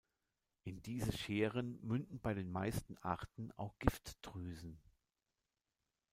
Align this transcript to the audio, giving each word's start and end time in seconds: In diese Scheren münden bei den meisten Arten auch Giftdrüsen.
In 0.63 0.81
diese 0.81 1.11
Scheren 1.15 1.79
münden 1.85 2.19
bei 2.19 2.33
den 2.33 2.49
meisten 2.49 2.97
Arten 3.03 3.51
auch 3.55 3.77
Giftdrüsen. 3.77 4.81